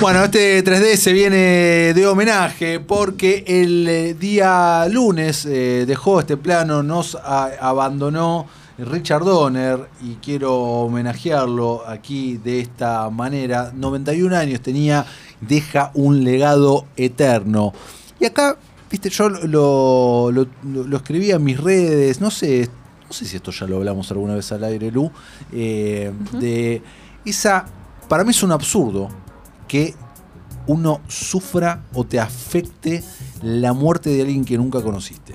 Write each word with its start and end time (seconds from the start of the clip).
Bueno, 0.00 0.22
este 0.22 0.62
3D 0.64 0.94
se 0.94 1.12
viene 1.12 1.36
de 1.92 2.06
homenaje 2.06 2.78
porque 2.78 3.42
el 3.48 3.88
eh, 3.88 4.14
día 4.14 4.86
lunes 4.88 5.44
eh, 5.44 5.86
dejó 5.88 6.20
este 6.20 6.36
plano, 6.36 6.84
nos 6.84 7.16
abandonó 7.16 8.46
Richard 8.78 9.24
Donner 9.24 9.88
y 10.00 10.14
quiero 10.22 10.54
homenajearlo 10.54 11.82
aquí 11.84 12.36
de 12.36 12.60
esta 12.60 13.10
manera. 13.10 13.72
91 13.74 14.36
años 14.36 14.60
tenía, 14.60 15.04
deja 15.40 15.90
un 15.94 16.22
legado 16.22 16.84
eterno. 16.96 17.72
Y 18.20 18.26
acá, 18.26 18.56
viste, 18.88 19.10
yo 19.10 19.28
lo, 19.28 20.30
lo, 20.30 20.46
lo- 20.62 20.84
lo 20.84 20.96
escribí 20.96 21.32
en 21.32 21.42
mis 21.42 21.58
redes, 21.60 22.20
no 22.20 22.30
sé, 22.30 22.70
no 23.04 23.12
sé 23.12 23.24
si 23.24 23.34
esto 23.34 23.50
ya 23.50 23.66
lo 23.66 23.78
hablamos 23.78 24.08
alguna 24.12 24.36
vez 24.36 24.52
al 24.52 24.62
aire, 24.62 24.92
Lu, 24.92 25.10
eh, 25.52 26.12
de 26.38 26.82
esa, 27.24 27.64
para 28.08 28.22
mí 28.22 28.30
es 28.30 28.44
un 28.44 28.52
absurdo 28.52 29.08
que 29.68 29.94
uno 30.66 31.00
sufra 31.08 31.82
o 31.94 32.04
te 32.04 32.18
afecte 32.20 33.02
la 33.42 33.72
muerte 33.72 34.10
de 34.10 34.22
alguien 34.22 34.44
que 34.44 34.58
nunca 34.58 34.82
conociste. 34.82 35.34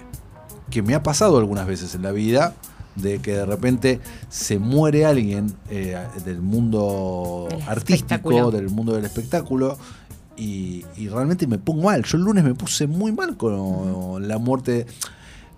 Que 0.70 0.82
me 0.82 0.96
ha 0.96 1.04
pasado 1.04 1.38
algunas 1.38 1.66
veces 1.68 1.96
en 1.96 2.02
la 2.02 2.12
vida, 2.12 2.54
de 2.96 3.20
que 3.20 3.34
de 3.34 3.46
repente 3.46 4.00
se 4.30 4.60
muere 4.60 5.06
alguien 5.06 5.54
eh, 5.70 5.98
del 6.26 6.42
mundo 6.42 7.48
Del 7.50 7.62
artístico, 7.64 8.52
del 8.52 8.70
mundo 8.70 8.94
del 8.94 9.06
espectáculo, 9.06 9.78
y, 10.36 10.86
y 10.98 11.08
realmente 11.10 11.48
me 11.48 11.58
pongo 11.58 11.84
mal. 11.84 12.04
Yo 12.04 12.18
el 12.18 12.24
lunes 12.24 12.44
me 12.44 12.56
puse 12.56 12.88
muy 12.88 13.12
mal 13.12 13.38
con 13.38 14.28
la 14.28 14.38
muerte. 14.38 14.86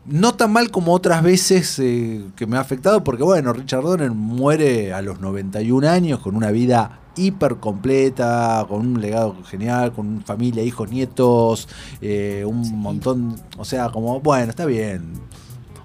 No 0.07 0.35
tan 0.35 0.51
mal 0.51 0.69
como 0.69 0.93
otras 0.93 1.23
veces 1.23 1.79
eh, 1.79 2.23
que 2.35 2.45
me 2.45 2.57
ha 2.57 2.59
afectado, 2.59 3.03
porque 3.03 3.23
bueno, 3.23 3.53
Richard 3.53 3.81
Donner 3.81 4.11
muere 4.11 4.93
a 4.93 5.01
los 5.01 5.19
91 5.19 5.89
años 5.89 6.19
con 6.19 6.35
una 6.35 6.51
vida 6.51 6.99
hiper 7.15 7.55
completa, 7.55 8.65
con 8.69 8.81
un 8.81 9.01
legado 9.01 9.35
genial, 9.45 9.93
con 9.93 10.21
familia, 10.23 10.61
hijos, 10.63 10.89
nietos, 10.91 11.67
eh, 12.01 12.43
un 12.45 12.77
montón, 12.79 13.35
o 13.57 13.65
sea, 13.65 13.89
como, 13.89 14.19
bueno, 14.19 14.49
está 14.49 14.65
bien. 14.65 15.13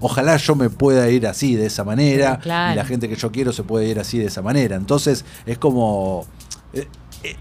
Ojalá 0.01 0.37
yo 0.37 0.55
me 0.55 0.69
pueda 0.71 1.09
ir 1.09 1.27
así, 1.27 1.55
de 1.57 1.67
esa 1.67 1.85
manera, 1.85 2.39
Claro. 2.41 2.73
y 2.73 2.77
la 2.77 2.85
gente 2.85 3.09
que 3.09 3.17
yo 3.17 3.31
quiero 3.31 3.53
se 3.53 3.63
puede 3.63 3.87
ir 3.89 3.99
así, 4.01 4.19
de 4.19 4.27
esa 4.27 4.43
manera. 4.43 4.77
Entonces, 4.77 5.25
es 5.47 5.57
como, 5.57 6.27
eh, 6.75 6.87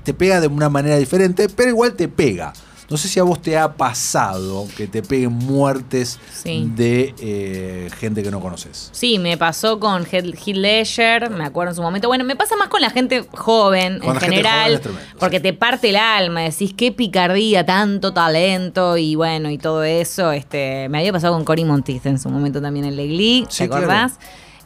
te 0.03 0.13
pega 0.13 0.39
de 0.39 0.47
una 0.47 0.69
manera 0.69 0.97
diferente, 0.97 1.47
pero 1.50 1.69
igual 1.69 1.94
te 1.94 2.07
pega. 2.07 2.53
No 2.89 2.97
sé 2.97 3.07
si 3.07 3.19
a 3.19 3.23
vos 3.23 3.41
te 3.41 3.57
ha 3.57 3.73
pasado 3.73 4.67
que 4.75 4.87
te 4.87 5.01
peguen 5.03 5.31
muertes 5.31 6.19
Sí. 6.33 6.69
de 6.75 7.13
eh, 7.19 7.89
gente 7.99 8.23
que 8.23 8.31
no 8.31 8.39
conoces. 8.39 8.89
Sí, 8.91 9.19
me 9.19 9.37
pasó 9.37 9.79
con 9.79 10.05
Heath 10.05 10.35
Ledger, 10.47 11.29
me 11.29 11.45
acuerdo 11.45 11.71
en 11.71 11.75
su 11.75 11.81
momento. 11.81 12.07
Bueno, 12.07 12.23
me 12.23 12.35
pasa 12.35 12.55
más 12.55 12.67
con 12.69 12.81
la 12.81 12.89
gente 12.89 13.25
joven 13.31 13.99
Con 13.99 14.15
en 14.15 14.21
general, 14.21 14.63
joven 14.63 14.73
es 14.75 14.81
tremendo, 14.81 15.11
porque 15.19 15.37
sí. 15.37 15.43
te 15.43 15.53
parte 15.53 15.89
el 15.89 15.97
alma, 15.97 16.41
decís 16.41 16.73
qué 16.75 16.91
picardía, 16.91 17.65
tanto 17.65 18.13
talento 18.13 18.97
y 18.97 19.15
bueno, 19.15 19.49
y 19.49 19.57
todo 19.57 19.83
eso. 19.83 20.31
Este, 20.31 20.87
me 20.89 20.99
había 20.99 21.11
pasado 21.11 21.33
con 21.33 21.45
Cory 21.45 21.65
Monteith 21.65 22.05
en 22.05 22.19
su 22.19 22.29
momento 22.29 22.61
también 22.61 22.85
en 22.85 22.95
Legli, 22.95 23.45
¿te 23.45 23.51
Sí, 23.51 23.67
claro. 23.67 24.11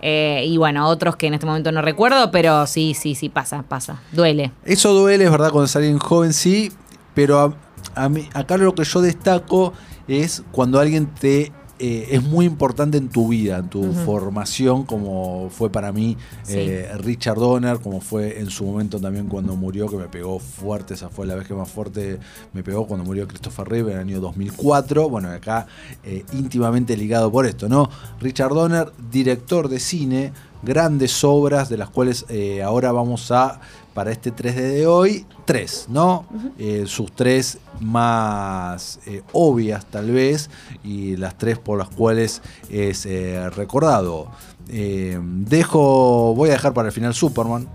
Eh, 0.05 0.43
y 0.47 0.57
bueno, 0.57 0.89
otros 0.89 1.15
que 1.15 1.27
en 1.27 1.33
este 1.33 1.45
momento 1.45 1.71
no 1.71 1.81
recuerdo, 1.81 2.29
pero 2.29 2.67
sí, 2.67 2.93
sí, 2.93 3.15
sí, 3.15 3.29
pasa, 3.29 3.63
pasa. 3.63 4.01
Duele. 4.11 4.51
Eso 4.65 4.93
duele, 4.93 5.23
es 5.23 5.31
verdad, 5.31 5.49
cuando 5.49 5.65
es 5.65 5.75
alguien 5.77 5.97
joven, 5.97 6.33
sí, 6.33 6.73
pero 7.13 7.39
a, 7.39 7.53
a 7.95 8.09
mí, 8.09 8.27
acá 8.33 8.57
lo 8.57 8.73
que 8.75 8.83
yo 8.83 9.01
destaco 9.01 9.73
es 10.07 10.43
cuando 10.51 10.79
alguien 10.79 11.07
te 11.07 11.51
eh, 11.79 12.15
es 12.15 12.23
muy 12.23 12.45
importante 12.45 12.97
en 12.97 13.09
tu 13.09 13.29
vida, 13.29 13.57
en 13.57 13.67
tu 13.67 13.91
formación, 13.91 14.83
como 14.83 15.49
fue 15.49 15.69
para 15.71 15.91
mí 15.91 16.15
Sí. 16.43 16.53
eh, 16.55 16.87
Richard 16.99 17.35
Donner, 17.37 17.79
como 17.79 17.99
fue 17.99 18.39
en 18.39 18.49
su 18.51 18.63
momento 18.63 18.99
también 19.01 19.27
cuando 19.27 19.55
murió, 19.57 19.87
que 19.87 19.97
me 19.97 20.07
pegó 20.07 20.39
fuerte, 20.39 20.93
esa 20.93 21.09
fue 21.09 21.25
la 21.25 21.35
vez 21.35 21.47
que 21.47 21.55
más 21.55 21.69
fuerte 21.69 22.19
me 22.53 22.63
pegó 22.63 22.87
cuando 22.87 23.03
murió 23.05 23.27
Christopher 23.27 23.67
Reeve 23.67 23.91
en 23.91 23.97
el 23.97 24.03
año 24.07 24.21
2004. 24.21 25.09
Bueno, 25.09 25.29
acá 25.29 25.65
eh, 26.05 26.23
íntimamente 26.31 26.95
ligado 26.95 27.31
por 27.31 27.45
esto, 27.47 27.67
¿no? 27.67 27.89
Richard 28.21 28.53
Donner, 28.53 28.93
director 29.11 29.67
de 29.67 29.79
cine, 29.79 30.31
grandes 30.61 31.23
obras 31.23 31.67
de 31.69 31.77
las 31.77 31.89
cuales 31.89 32.25
ahora 32.63 32.91
vamos 32.93 33.31
a, 33.31 33.59
para 33.93 34.11
este 34.11 34.33
3D 34.33 34.53
de 34.53 34.87
hoy, 34.87 35.25
tres, 35.45 35.85
¿no? 35.89 36.25
Eh, 36.57 36.85
sus 36.87 37.11
tres 37.11 37.59
más 37.79 38.99
eh, 39.05 39.21
obvias 39.33 39.85
tal 39.85 40.11
vez 40.11 40.49
y 40.83 41.15
las 41.17 41.37
tres 41.37 41.59
por 41.59 41.77
las 41.77 41.89
cuales 41.89 42.41
es 42.69 43.05
eh, 43.05 43.49
recordado. 43.51 44.29
Dejo, 44.67 46.33
voy 46.35 46.49
a 46.49 46.53
dejar 46.53 46.73
para 46.73 46.87
el 46.87 46.93
final 46.93 47.13
Superman. 47.13 47.67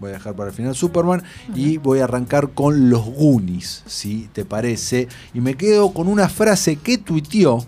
Voy 0.00 0.10
a 0.10 0.14
dejar 0.14 0.34
para 0.34 0.50
el 0.50 0.54
final 0.54 0.74
Superman 0.74 1.22
y 1.54 1.78
voy 1.78 2.00
a 2.00 2.04
arrancar 2.04 2.50
con 2.50 2.90
los 2.90 3.04
Goonies, 3.04 3.84
si 3.86 4.28
te 4.32 4.44
parece. 4.44 5.08
Y 5.32 5.40
me 5.40 5.54
quedo 5.54 5.94
con 5.94 6.08
una 6.08 6.28
frase 6.28 6.76
que 6.76 6.98
tuiteó 6.98 7.64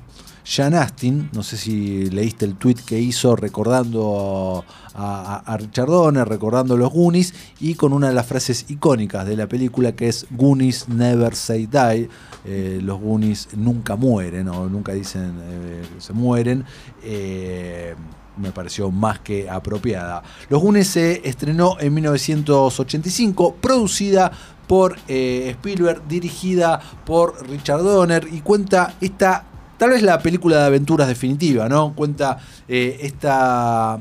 Jan 0.48 0.74
Astin, 0.74 1.28
no 1.32 1.42
sé 1.42 1.56
si 1.56 2.08
leíste 2.08 2.44
el 2.44 2.54
tweet 2.54 2.76
que 2.86 3.00
hizo 3.00 3.34
recordando 3.34 4.64
a, 4.94 5.42
a- 5.44 5.52
a 5.52 5.56
Richard 5.56 5.88
Donner, 5.88 6.28
recordando 6.28 6.76
los 6.76 6.92
Goonies, 6.92 7.34
y 7.58 7.74
con 7.74 7.92
una 7.92 8.08
de 8.08 8.14
las 8.14 8.26
frases 8.26 8.64
icónicas 8.68 9.26
de 9.26 9.36
la 9.36 9.48
película 9.48 9.96
que 9.96 10.06
es 10.08 10.24
Goonies 10.30 10.88
never 10.88 11.34
say 11.34 11.66
die, 11.66 12.08
eh, 12.44 12.78
los 12.80 13.00
Goonies 13.00 13.48
nunca 13.56 13.96
mueren, 13.96 14.48
o 14.48 14.68
nunca 14.68 14.92
dicen 14.92 15.34
eh, 15.42 15.82
se 15.98 16.12
mueren. 16.12 16.64
eh, 17.02 17.94
me 18.38 18.52
pareció 18.52 18.90
más 18.90 19.20
que 19.20 19.48
apropiada. 19.48 20.22
Los 20.50 20.60
Goonies 20.62 20.88
se 20.88 21.26
estrenó 21.26 21.80
en 21.80 21.94
1985, 21.94 23.54
producida 23.62 24.30
por 24.66 24.96
eh, 25.08 25.48
Spielberg, 25.52 26.06
dirigida 26.06 26.78
por 27.06 27.48
Richard 27.48 27.82
Donner 27.82 28.28
y 28.30 28.42
cuenta 28.42 28.94
esta, 29.00 29.44
tal 29.78 29.91
vez 29.91 30.03
la 30.03 30.20
película 30.20 30.59
de 30.59 30.64
aventuras 30.66 31.09
definitiva, 31.09 31.69
¿no? 31.69 31.94
Cuenta 31.94 32.38
eh, 32.69 32.98
esta, 33.03 34.00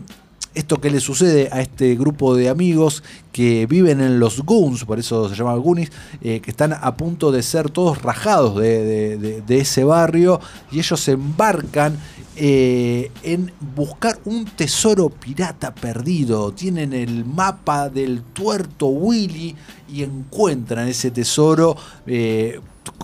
esto 0.55 0.79
que 0.79 0.89
le 0.89 0.99
sucede 0.99 1.49
a 1.51 1.61
este 1.61 1.95
grupo 1.95 2.35
de 2.35 2.49
amigos 2.49 3.03
que 3.31 3.67
viven 3.67 3.99
en 3.99 4.19
los 4.19 4.41
Goons, 4.43 4.85
por 4.85 4.97
eso 4.99 5.27
se 5.27 5.35
llama 5.35 5.55
Goonies, 5.55 5.91
eh, 6.21 6.39
que 6.39 6.51
están 6.51 6.73
a 6.73 6.95
punto 6.95 7.31
de 7.31 7.43
ser 7.43 7.69
todos 7.69 8.01
rajados 8.01 8.57
de, 8.57 9.43
ese 9.49 9.83
barrio 9.83 10.39
y 10.71 10.79
ellos 10.79 10.99
se 10.99 11.11
embarcan 11.11 11.97
eh, 12.37 13.11
en 13.23 13.51
buscar 13.75 14.19
un 14.25 14.45
tesoro 14.45 15.09
pirata 15.09 15.75
perdido. 15.75 16.53
Tienen 16.53 16.93
el 16.93 17.25
mapa 17.25 17.89
del 17.89 18.21
tuerto 18.21 18.87
Willy 18.87 19.55
y 19.89 20.03
encuentran 20.03 20.87
ese 20.87 21.11
tesoro. 21.11 21.75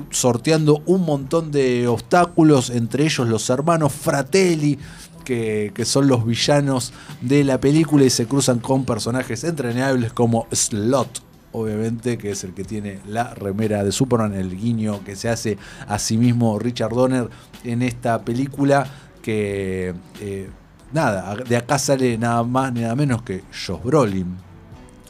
Sorteando 0.09 0.81
un 0.85 1.05
montón 1.05 1.51
de 1.51 1.87
obstáculos, 1.87 2.69
entre 2.69 3.05
ellos 3.05 3.27
los 3.27 3.49
hermanos 3.49 3.93
Fratelli, 3.93 4.77
que, 5.25 5.71
que 5.73 5.85
son 5.85 6.07
los 6.07 6.25
villanos 6.25 6.93
de 7.21 7.43
la 7.43 7.59
película 7.59 8.03
y 8.03 8.09
se 8.09 8.25
cruzan 8.25 8.59
con 8.59 8.85
personajes 8.85 9.43
entrañables 9.43 10.13
como 10.13 10.47
Slot. 10.51 11.23
Obviamente, 11.53 12.17
que 12.17 12.31
es 12.31 12.43
el 12.45 12.53
que 12.53 12.63
tiene 12.63 12.99
la 13.05 13.33
remera 13.33 13.83
de 13.83 13.91
Superman, 13.91 14.33
el 14.33 14.57
guiño 14.57 15.03
que 15.03 15.17
se 15.17 15.27
hace 15.27 15.57
a 15.85 15.99
sí 15.99 16.17
mismo 16.17 16.57
Richard 16.59 16.93
Donner 16.93 17.29
en 17.63 17.81
esta 17.81 18.23
película. 18.23 18.87
Que 19.21 19.93
eh, 20.21 20.49
nada, 20.93 21.35
de 21.35 21.57
acá 21.57 21.77
sale 21.77 22.17
nada 22.17 22.43
más 22.43 22.73
nada 22.73 22.95
menos 22.95 23.21
que 23.23 23.43
Josh 23.51 23.83
Brolin, 23.83 24.37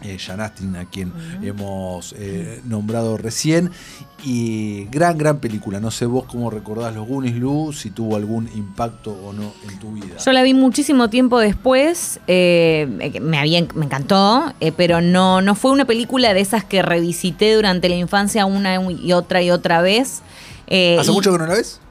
eh, 0.03 0.17
Jan 0.17 0.41
Astin, 0.41 0.75
a 0.75 0.85
quien 0.85 1.11
hemos 1.43 2.13
eh, 2.17 2.61
nombrado 2.65 3.17
recién. 3.17 3.71
Y 4.23 4.85
gran, 4.91 5.17
gran 5.17 5.39
película. 5.39 5.79
No 5.79 5.89
sé 5.89 6.05
vos 6.05 6.25
cómo 6.25 6.51
recordás 6.51 6.93
los 6.93 7.07
Goonies, 7.07 7.35
Lu, 7.35 7.73
si 7.73 7.89
tuvo 7.89 8.15
algún 8.15 8.47
impacto 8.53 9.11
o 9.11 9.33
no 9.33 9.51
en 9.67 9.79
tu 9.79 9.93
vida. 9.93 10.17
Yo 10.23 10.31
la 10.31 10.43
vi 10.43 10.53
muchísimo 10.53 11.09
tiempo 11.09 11.39
después, 11.39 12.19
eh, 12.27 13.19
me, 13.19 13.39
había, 13.39 13.65
me 13.73 13.85
encantó, 13.85 14.53
eh, 14.59 14.71
pero 14.71 15.01
no, 15.01 15.41
no 15.41 15.55
fue 15.55 15.71
una 15.71 15.85
película 15.85 16.35
de 16.35 16.41
esas 16.41 16.63
que 16.63 16.83
revisité 16.83 17.55
durante 17.55 17.89
la 17.89 17.95
infancia 17.95 18.45
una 18.45 18.75
y 18.91 19.11
otra 19.13 19.41
y 19.41 19.49
otra 19.49 19.81
vez. 19.81 20.21
Eh, 20.67 20.97
¿Hace 20.99 21.11
y 21.11 21.13
mucho 21.13 21.31
que 21.31 21.37
no 21.39 21.47
la 21.47 21.55
ves? 21.55 21.81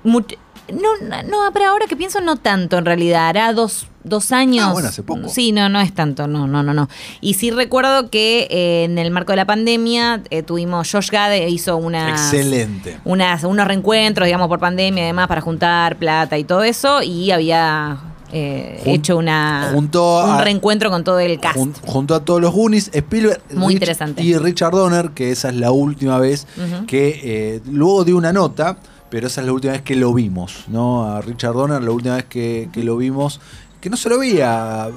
No, 0.73 1.07
no, 1.07 1.23
no, 1.25 1.53
pero 1.53 1.67
ahora 1.69 1.87
que 1.87 1.97
pienso 1.97 2.21
no 2.21 2.37
tanto 2.37 2.79
en 2.79 2.85
realidad, 2.85 3.29
hará 3.29 3.53
dos, 3.53 3.87
dos 4.05 4.33
años. 4.33 4.67
Ah, 4.69 4.73
bueno, 4.73 4.89
hace 4.89 5.03
poco. 5.03 5.29
Sí, 5.29 5.53
no, 5.53 5.69
no 5.69 5.81
es 5.81 5.95
tanto, 5.95 6.27
no, 6.27 6.47
no, 6.47 6.63
no, 6.63 6.73
no. 6.75 6.89
Y 7.21 7.35
sí 7.35 7.51
recuerdo 7.51 8.11
que 8.11 8.47
eh, 8.51 8.85
en 8.85 8.99
el 8.99 9.11
marco 9.11 9.33
de 9.33 9.37
la 9.37 9.47
pandemia 9.47 10.23
eh, 10.31 10.43
tuvimos, 10.43 10.91
Josh 10.91 11.11
Gad 11.11 11.35
hizo 11.47 11.77
una 11.77 12.11
Excelente. 12.11 12.99
unas, 13.05 13.45
unos 13.45 13.67
reencuentros, 13.67 14.27
digamos, 14.27 14.49
por 14.49 14.59
pandemia 14.59 15.05
y 15.05 15.07
demás, 15.07 15.29
para 15.29 15.41
juntar 15.41 15.97
plata 15.97 16.39
y 16.39 16.45
todo 16.45 16.63
eso, 16.65 17.03
y 17.03 17.31
había 17.31 17.99
eh, 18.33 18.81
Jun- 18.85 18.95
hecho 18.95 19.17
una 19.17 19.71
junto 19.73 20.23
un 20.25 20.31
a- 20.31 20.45
reencuentro 20.45 20.89
con 20.91 21.03
todo 21.03 21.19
el 21.19 21.41
cast. 21.41 21.57
Jun- 21.57 21.75
junto 21.85 22.15
a 22.15 22.25
todos 22.25 22.41
los 22.41 22.53
Goonies, 22.53 22.91
Spielberg 22.95 23.41
Muy 23.55 23.73
Rich- 23.75 23.77
interesante. 23.79 24.23
y 24.23 24.39
Richard 24.39 24.71
Donner, 24.73 25.11
que 25.11 25.33
esa 25.33 25.49
es 25.49 25.57
la 25.57 25.73
última 25.73 26.19
vez 26.19 26.47
que 26.87 27.21
eh, 27.25 27.61
luego 27.71 28.05
dio 28.05 28.17
una 28.17 28.33
nota, 28.33 28.77
pero 29.11 29.27
esa 29.27 29.41
es 29.41 29.47
la 29.47 29.53
última 29.53 29.73
vez 29.75 29.83
que 29.83 29.97
lo 29.97 30.13
vimos, 30.15 30.65
¿no? 30.69 31.05
A 31.05 31.21
Richard 31.21 31.55
Donner, 31.55 31.83
la 31.83 31.91
última 31.91 32.17
vez 32.17 32.25
que, 32.27 32.69
que 32.73 32.83
lo 32.85 32.97
vimos, 32.97 33.41
que 33.81 33.91
no 33.91 33.97
se 33.97 34.09
lo 34.09 34.19
veía 34.19 34.89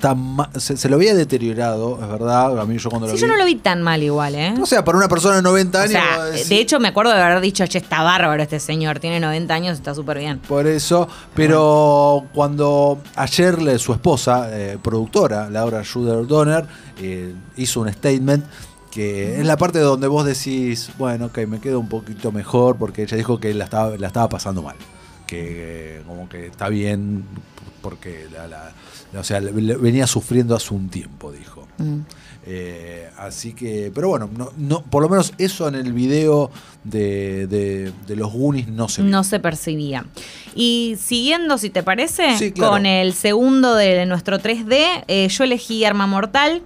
tan 0.00 0.36
se, 0.56 0.76
se 0.76 0.88
lo 0.88 0.94
había 0.94 1.12
deteriorado, 1.12 1.98
es 2.00 2.08
verdad. 2.08 2.56
A 2.60 2.64
mí 2.64 2.78
yo 2.78 2.88
cuando 2.88 3.08
Sí, 3.08 3.14
lo 3.14 3.18
yo 3.18 3.26
vi. 3.26 3.32
no 3.32 3.36
lo 3.38 3.44
vi 3.46 3.56
tan 3.56 3.82
mal 3.82 4.00
igual, 4.00 4.36
¿eh? 4.36 4.54
O 4.62 4.64
sea, 4.66 4.84
para 4.84 4.96
una 4.96 5.08
persona 5.08 5.34
de 5.36 5.42
90 5.42 5.76
O 5.76 5.82
años. 5.82 5.90
sea, 5.92 6.24
de 6.26 6.60
hecho 6.60 6.78
me 6.78 6.86
acuerdo 6.86 7.12
de 7.12 7.20
haber 7.20 7.40
dicho, 7.40 7.66
che, 7.66 7.78
está 7.78 8.04
bárbaro 8.04 8.40
este 8.40 8.60
señor, 8.60 9.00
tiene 9.00 9.18
90 9.18 9.52
años, 9.52 9.76
está 9.76 9.96
súper 9.96 10.18
bien. 10.20 10.38
Por 10.38 10.68
eso, 10.68 11.08
pero 11.34 12.26
cuando 12.32 13.00
ayer 13.16 13.78
su 13.80 13.92
esposa, 13.92 14.48
eh, 14.52 14.78
productora, 14.80 15.50
Laura 15.50 15.82
Schroeder 15.82 16.24
Donner, 16.28 16.64
eh, 17.00 17.34
hizo 17.56 17.80
un 17.80 17.92
statement 17.92 18.44
que 18.90 19.38
es 19.40 19.46
la 19.46 19.56
parte 19.56 19.78
donde 19.80 20.06
vos 20.08 20.24
decís, 20.26 20.90
bueno, 20.98 21.26
ok, 21.26 21.38
me 21.46 21.60
quedo 21.60 21.78
un 21.80 21.88
poquito 21.88 22.32
mejor 22.32 22.76
porque 22.76 23.02
ella 23.02 23.16
dijo 23.16 23.38
que 23.38 23.52
la 23.54 23.64
estaba, 23.64 23.96
la 23.96 24.06
estaba 24.06 24.28
pasando 24.28 24.62
mal, 24.62 24.76
que 25.26 25.98
eh, 25.98 26.02
como 26.06 26.28
que 26.28 26.46
está 26.46 26.68
bien 26.68 27.24
porque 27.82 28.26
la, 28.32 28.46
la- 28.48 28.72
la- 29.12 29.20
o 29.20 29.24
sea, 29.24 29.40
venía 29.40 30.06
sufriendo 30.06 30.54
hace 30.56 30.74
un 30.74 30.88
tiempo, 30.88 31.30
dijo. 31.32 31.66
Mm. 31.78 31.98
Eh, 32.50 33.10
así 33.18 33.52
que, 33.52 33.92
pero 33.94 34.08
bueno, 34.08 34.30
no, 34.34 34.50
no, 34.56 34.82
por 34.82 35.02
lo 35.02 35.08
menos 35.10 35.34
eso 35.36 35.68
en 35.68 35.74
el 35.74 35.92
video 35.92 36.50
de, 36.82 37.46
de- 37.46 37.92
de 38.06 38.16
los 38.16 38.32
Goonies 38.32 38.68
no 38.68 38.88
se 38.88 39.02
vio. 39.02 39.10
No 39.10 39.22
se 39.22 39.38
percibía. 39.38 40.06
Y 40.54 40.96
siguiendo, 40.98 41.58
si 41.58 41.68
te 41.70 41.82
parece, 41.82 42.36
Sí, 42.38 42.52
claro. 42.52 42.72
con 42.72 42.86
el 42.86 43.12
segundo 43.12 43.74
de 43.74 44.06
nuestro 44.06 44.38
3D, 44.38 45.04
eh, 45.08 45.28
yo 45.28 45.44
elegí 45.44 45.84
Arma 45.84 46.06
Mortal, 46.06 46.62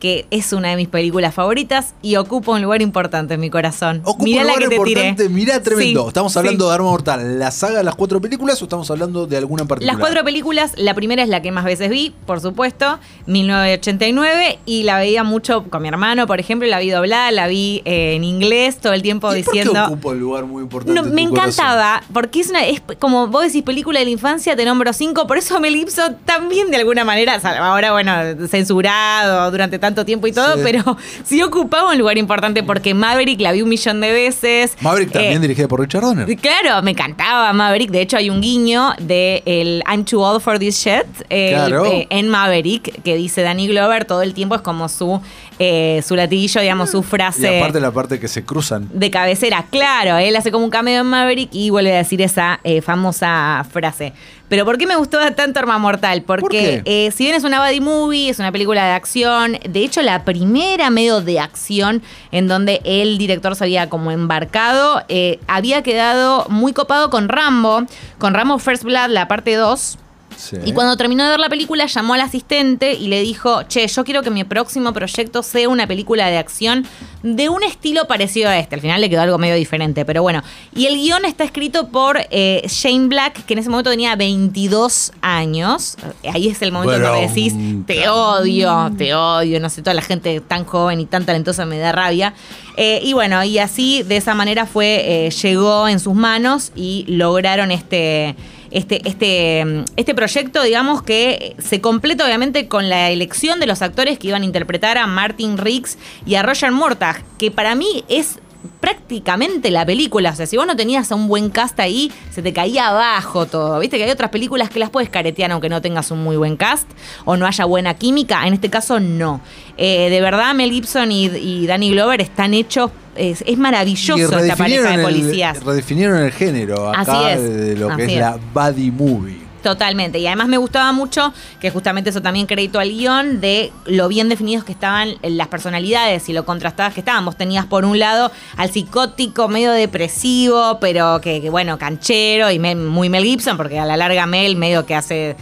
que 0.00 0.26
es 0.30 0.52
una 0.52 0.70
de 0.70 0.76
mis 0.76 0.88
películas 0.88 1.32
favoritas 1.34 1.94
y 2.02 2.16
ocupa 2.16 2.52
un 2.52 2.62
lugar 2.62 2.82
importante 2.82 3.34
en 3.34 3.40
mi 3.40 3.50
corazón. 3.50 4.00
Ocupa 4.04 4.24
Mirá 4.24 4.40
un 4.40 4.46
la 4.48 4.52
lugar 4.54 4.62
que 4.62 4.68
te 4.70 4.74
importante, 4.76 5.22
tiré. 5.24 5.28
mirá 5.28 5.62
tremendo. 5.62 6.02
Sí, 6.02 6.08
¿Estamos 6.08 6.32
sí. 6.32 6.38
hablando 6.38 6.68
de 6.68 6.74
Arma 6.74 6.90
Mortal, 6.90 7.38
la 7.38 7.50
saga 7.50 7.78
de 7.78 7.84
las 7.84 7.94
cuatro 7.94 8.20
películas 8.20 8.60
o 8.60 8.64
estamos 8.64 8.90
hablando 8.90 9.26
de 9.26 9.36
alguna 9.36 9.62
en 9.62 9.68
particular? 9.68 9.94
Las 9.94 10.00
cuatro 10.00 10.24
películas, 10.24 10.72
la 10.76 10.94
primera 10.94 11.22
es 11.22 11.28
la 11.28 11.42
que 11.42 11.52
más 11.52 11.64
veces 11.64 11.90
vi, 11.90 12.14
por 12.26 12.40
supuesto, 12.40 12.98
1989, 13.26 14.58
y 14.66 14.82
la 14.84 14.98
veía 14.98 15.24
mucho 15.24 15.64
con 15.64 15.82
mi 15.82 15.88
hermano, 15.88 16.26
por 16.26 16.40
ejemplo, 16.40 16.66
la 16.68 16.78
vi 16.78 16.90
doblada, 16.90 17.30
la 17.30 17.46
vi 17.46 17.82
eh, 17.84 18.14
en 18.14 18.24
inglés 18.24 18.78
todo 18.78 18.92
el 18.94 19.02
tiempo 19.02 19.28
¿Y 19.34 19.42
por 19.42 19.52
qué 19.52 19.58
diciendo... 19.60 19.84
ocupa 19.86 20.08
un 20.10 20.20
lugar 20.20 20.44
muy 20.44 20.62
importante? 20.62 20.98
No, 21.00 21.06
en 21.06 21.14
me 21.14 21.28
corazón? 21.28 21.50
encantaba, 21.50 22.02
porque 22.12 22.40
es 22.40 22.48
una, 22.50 22.66
es 22.66 22.82
como 22.98 23.26
vos 23.28 23.42
decís 23.44 23.62
película 23.62 23.98
de 23.98 24.06
la 24.06 24.10
infancia, 24.10 24.56
te 24.56 24.64
nombro 24.64 24.92
cinco, 24.92 25.26
por 25.26 25.36
eso 25.38 25.60
Mel 25.60 25.74
Gibson 25.74 26.16
también 26.24 26.70
de 26.70 26.78
alguna 26.78 27.04
manera, 27.04 27.36
ahora 27.60 27.92
bueno, 27.92 28.12
censurado 28.48 29.50
durante 29.50 29.78
tanto 29.78 29.89
tiempo 29.94 30.26
y 30.26 30.32
todo, 30.32 30.54
Sí. 30.56 30.60
pero 30.64 30.96
sí 31.24 31.42
ocupaba 31.42 31.90
un 31.92 31.98
lugar 31.98 32.18
importante 32.18 32.62
porque 32.62 32.94
Maverick 32.94 33.40
la 33.40 33.52
vi 33.52 33.62
un 33.62 33.68
millón 33.68 34.00
de 34.00 34.12
veces. 34.12 34.76
Maverick 34.80 35.10
también 35.12 35.34
Eh, 35.34 35.40
dirigida 35.40 35.68
por 35.68 35.80
Richard 35.80 36.02
Donner. 36.02 36.26
Claro, 36.36 36.82
me 36.82 36.92
encantaba 36.92 37.52
Maverick. 37.52 37.90
De 37.90 38.00
hecho, 38.00 38.16
hay 38.16 38.30
un 38.30 38.40
guiño 38.40 38.92
de 39.00 39.42
el 39.46 39.82
I'm 39.86 40.04
too 40.04 40.20
old 40.20 40.40
for 40.40 40.58
this 40.58 40.76
shit 40.76 41.04
el, 41.28 41.54
Claro. 41.54 41.84
eh, 41.86 42.06
en 42.10 42.28
Maverick 42.28 43.02
que 43.02 43.16
dice 43.16 43.42
Danny 43.42 43.68
Glover 43.68 44.04
todo 44.04 44.22
el 44.22 44.34
tiempo 44.34 44.54
es 44.54 44.60
como 44.62 44.88
su 44.88 45.20
eh, 45.58 46.02
su 46.06 46.16
latillo, 46.16 46.60
digamos, 46.62 46.90
su 46.90 47.00
Y 47.00 47.02
frase 47.02 47.58
aparte 47.58 47.80
la 47.80 47.90
parte 47.90 48.18
que 48.18 48.28
se 48.28 48.44
cruzan. 48.44 48.88
de 48.92 49.10
cabecera. 49.10 49.66
Claro, 49.70 50.16
él 50.16 50.34
hace 50.36 50.50
como 50.50 50.64
un 50.64 50.70
cameo 50.70 51.02
en 51.02 51.06
Maverick 51.06 51.50
y 51.52 51.68
vuelve 51.68 51.92
a 51.94 51.98
decir 51.98 52.22
esa 52.22 52.60
eh, 52.64 52.80
famosa 52.80 53.64
frase. 53.70 54.12
Pero 54.50 54.64
¿por 54.64 54.78
qué 54.78 54.86
me 54.86 54.96
gustó 54.96 55.18
tanto 55.36 55.60
Arma 55.60 55.78
Mortal? 55.78 56.22
Porque 56.22 56.82
eh, 56.84 57.12
si 57.12 57.22
bien 57.22 57.36
es 57.36 57.44
una 57.44 57.64
buddy 57.64 57.80
movie, 57.80 58.28
es 58.28 58.40
una 58.40 58.50
película 58.50 58.84
de 58.84 58.90
acción, 58.90 59.58
de 59.62 59.84
hecho 59.84 60.02
la 60.02 60.24
primera 60.24 60.90
medio 60.90 61.20
de 61.20 61.38
acción 61.38 62.02
en 62.32 62.48
donde 62.48 62.80
el 62.84 63.16
director 63.16 63.54
se 63.54 63.62
había 63.62 63.88
como 63.88 64.10
embarcado, 64.10 65.04
eh, 65.08 65.38
había 65.46 65.82
quedado 65.84 66.46
muy 66.48 66.72
copado 66.72 67.10
con 67.10 67.28
Rambo, 67.28 67.84
con 68.18 68.34
Rambo 68.34 68.58
First 68.58 68.82
Blood, 68.82 69.10
la 69.10 69.28
parte 69.28 69.54
2. 69.54 69.98
Sí. 70.36 70.56
Y 70.64 70.72
cuando 70.72 70.96
terminó 70.96 71.24
de 71.24 71.30
ver 71.30 71.40
la 71.40 71.48
película, 71.48 71.86
llamó 71.86 72.14
al 72.14 72.20
asistente 72.20 72.94
y 72.94 73.08
le 73.08 73.20
dijo, 73.20 73.62
che, 73.64 73.86
yo 73.86 74.04
quiero 74.04 74.22
que 74.22 74.30
mi 74.30 74.44
próximo 74.44 74.92
proyecto 74.92 75.42
sea 75.42 75.68
una 75.68 75.86
película 75.86 76.26
de 76.28 76.38
acción 76.38 76.86
de 77.22 77.48
un 77.48 77.62
estilo 77.62 78.06
parecido 78.06 78.48
a 78.48 78.58
este. 78.58 78.74
Al 78.74 78.80
final 78.80 79.00
le 79.00 79.10
quedó 79.10 79.22
algo 79.22 79.38
medio 79.38 79.54
diferente, 79.54 80.04
pero 80.04 80.22
bueno. 80.22 80.42
Y 80.74 80.86
el 80.86 80.96
guion 80.96 81.24
está 81.24 81.44
escrito 81.44 81.88
por 81.88 82.18
eh, 82.30 82.62
Shane 82.66 83.08
Black, 83.08 83.44
que 83.44 83.54
en 83.54 83.58
ese 83.58 83.68
momento 83.68 83.90
tenía 83.90 84.16
22 84.16 85.12
años. 85.20 85.96
Ahí 86.32 86.48
es 86.48 86.62
el 86.62 86.72
momento 86.72 86.96
en 86.96 87.02
donde 87.02 87.28
decís, 87.28 87.54
te 87.86 88.08
odio, 88.08 88.90
te 88.96 89.14
odio, 89.14 89.60
no 89.60 89.68
sé, 89.68 89.82
toda 89.82 89.94
la 89.94 90.02
gente 90.02 90.40
tan 90.40 90.64
joven 90.64 91.00
y 91.00 91.06
tan 91.06 91.24
talentosa 91.26 91.66
me 91.66 91.78
da 91.78 91.92
rabia. 91.92 92.34
Eh, 92.76 93.00
y 93.02 93.12
bueno, 93.12 93.42
y 93.44 93.58
así, 93.58 94.02
de 94.02 94.16
esa 94.16 94.34
manera 94.34 94.66
fue, 94.66 95.26
eh, 95.26 95.30
llegó 95.30 95.88
en 95.88 96.00
sus 96.00 96.14
manos 96.14 96.72
y 96.74 97.04
lograron 97.08 97.70
este 97.70 98.36
este, 98.70 99.06
este, 99.08 99.84
este 99.96 100.14
proyecto, 100.14 100.62
digamos, 100.62 101.02
que 101.02 101.56
se 101.58 101.80
completa 101.80 102.24
obviamente 102.24 102.68
con 102.68 102.88
la 102.88 103.10
elección 103.10 103.60
de 103.60 103.66
los 103.66 103.82
actores 103.82 104.18
que 104.18 104.28
iban 104.28 104.42
a 104.42 104.44
interpretar 104.44 104.98
a 104.98 105.06
Martin 105.06 105.58
Riggs 105.58 105.98
y 106.26 106.36
a 106.36 106.42
Roger 106.42 106.72
Mortag, 106.72 107.22
que 107.38 107.50
para 107.50 107.74
mí 107.74 108.04
es 108.08 108.38
prácticamente 108.80 109.70
la 109.70 109.86
película. 109.86 110.30
O 110.30 110.34
sea, 110.34 110.46
si 110.46 110.56
vos 110.56 110.66
no 110.66 110.76
tenías 110.76 111.10
a 111.10 111.14
un 111.14 111.28
buen 111.28 111.50
cast 111.50 111.78
ahí, 111.80 112.12
se 112.30 112.42
te 112.42 112.52
caía 112.52 112.88
abajo 112.88 113.46
todo. 113.46 113.78
Viste 113.78 113.96
que 113.96 114.04
hay 114.04 114.10
otras 114.10 114.30
películas 114.30 114.70
que 114.70 114.78
las 114.78 114.90
puedes 114.90 115.10
caretear 115.10 115.50
aunque 115.52 115.68
no 115.68 115.80
tengas 115.80 116.10
un 116.10 116.22
muy 116.22 116.36
buen 116.36 116.56
cast 116.56 116.88
o 117.24 117.36
no 117.36 117.46
haya 117.46 117.64
buena 117.64 117.94
química. 117.94 118.46
En 118.46 118.54
este 118.54 118.70
caso, 118.70 119.00
no. 119.00 119.40
Eh, 119.76 120.10
de 120.10 120.20
verdad, 120.20 120.54
Mel 120.54 120.70
Gibson 120.70 121.10
y, 121.12 121.26
y 121.26 121.66
Danny 121.66 121.90
Glover 121.90 122.20
están 122.20 122.54
hechos. 122.54 122.90
Es, 123.20 123.44
es 123.46 123.58
maravilloso 123.58 124.38
esta 124.38 124.56
pareja 124.56 124.88
de 124.88 124.94
el- 124.94 125.02
policías. 125.02 125.62
redefinieron 125.62 126.18
el 126.22 126.32
género 126.32 126.88
acá 126.88 127.00
Así 127.02 127.26
es, 127.40 127.42
de 127.56 127.76
lo 127.76 127.88
que 127.88 127.92
así 127.94 128.02
es, 128.02 128.10
es. 128.12 128.18
la 128.18 128.38
buddy 128.54 128.90
movie. 128.90 129.40
Totalmente. 129.62 130.18
Y 130.18 130.26
además 130.26 130.48
me 130.48 130.56
gustaba 130.56 130.90
mucho, 130.92 131.34
que 131.60 131.70
justamente 131.70 132.08
eso 132.08 132.22
también 132.22 132.46
crédito 132.46 132.78
al 132.78 132.88
guion, 132.88 133.42
de 133.42 133.72
lo 133.84 134.08
bien 134.08 134.30
definidos 134.30 134.64
que 134.64 134.72
estaban 134.72 135.16
las 135.22 135.48
personalidades 135.48 136.30
y 136.30 136.32
lo 136.32 136.46
contrastadas 136.46 136.94
que 136.94 137.00
estaban. 137.00 137.26
Vos 137.26 137.36
tenías 137.36 137.66
por 137.66 137.84
un 137.84 137.98
lado 137.98 138.32
al 138.56 138.70
psicótico 138.72 139.48
medio 139.48 139.70
depresivo, 139.72 140.78
pero 140.80 141.20
que, 141.20 141.42
que, 141.42 141.50
bueno, 141.50 141.76
canchero 141.78 142.50
y 142.50 142.58
me- 142.58 142.74
muy 142.74 143.10
Mel 143.10 143.24
Gibson, 143.24 143.58
porque 143.58 143.78
a 143.78 143.84
la 143.84 143.98
larga 143.98 144.24
Mel 144.24 144.56
medio 144.56 144.86
que 144.86 144.94
hace 144.94 145.36